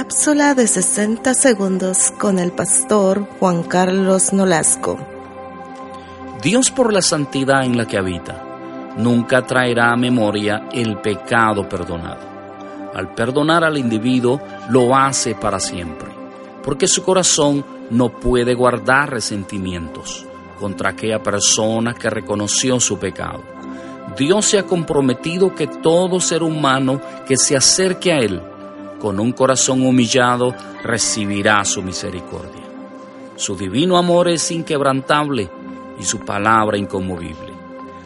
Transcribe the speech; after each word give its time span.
Cápsula 0.00 0.54
de 0.54 0.68
60 0.68 1.34
segundos 1.34 2.12
con 2.20 2.38
el 2.38 2.52
pastor 2.52 3.26
Juan 3.40 3.64
Carlos 3.64 4.32
Nolasco. 4.32 4.96
Dios 6.40 6.70
por 6.70 6.92
la 6.92 7.02
santidad 7.02 7.64
en 7.64 7.76
la 7.76 7.84
que 7.84 7.98
habita 7.98 8.94
nunca 8.96 9.44
traerá 9.44 9.92
a 9.92 9.96
memoria 9.96 10.68
el 10.72 10.98
pecado 10.98 11.68
perdonado. 11.68 12.20
Al 12.94 13.12
perdonar 13.12 13.64
al 13.64 13.76
individuo 13.76 14.40
lo 14.70 14.94
hace 14.94 15.34
para 15.34 15.58
siempre, 15.58 16.10
porque 16.62 16.86
su 16.86 17.02
corazón 17.02 17.64
no 17.90 18.08
puede 18.08 18.54
guardar 18.54 19.10
resentimientos 19.10 20.24
contra 20.60 20.90
aquella 20.90 21.20
persona 21.20 21.94
que 21.94 22.08
reconoció 22.08 22.78
su 22.78 23.00
pecado. 23.00 23.42
Dios 24.16 24.46
se 24.46 24.60
ha 24.60 24.62
comprometido 24.62 25.56
que 25.56 25.66
todo 25.66 26.20
ser 26.20 26.44
humano 26.44 27.00
que 27.26 27.36
se 27.36 27.56
acerque 27.56 28.12
a 28.12 28.18
Él 28.18 28.40
con 28.98 29.20
un 29.20 29.32
corazón 29.32 29.86
humillado, 29.86 30.54
recibirá 30.82 31.64
su 31.64 31.82
misericordia. 31.82 32.62
Su 33.36 33.56
divino 33.56 33.96
amor 33.96 34.28
es 34.28 34.50
inquebrantable 34.50 35.48
y 35.98 36.02
su 36.02 36.20
palabra 36.20 36.76
inconmovible. 36.76 37.52